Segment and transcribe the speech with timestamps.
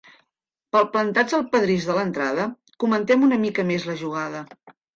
[0.75, 2.49] Palplantats al pedrís de l'entrada
[2.85, 4.45] comentem una mica més la jugada.